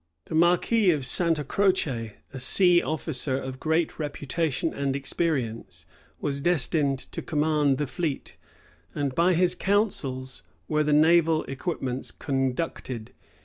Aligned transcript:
The 0.25 0.33
marquis 0.33 0.89
of 0.89 1.05
Santa 1.05 1.43
Croce, 1.43 2.13
a 2.33 2.39
sea 2.39 2.81
officer 2.81 3.37
of 3.37 3.59
great 3.59 3.99
reputation 3.99 4.73
and 4.73 4.95
experience, 4.95 5.85
was 6.19 6.41
destined 6.41 6.97
to 7.11 7.21
command 7.21 7.77
the 7.77 7.85
fleet; 7.85 8.35
and 8.95 9.13
by 9.13 9.35
his 9.35 9.53
counsels 9.53 10.41
were 10.67 10.83
the 10.83 10.91
naval 10.91 11.43
equipments 11.43 12.09
conducted. 12.09 13.11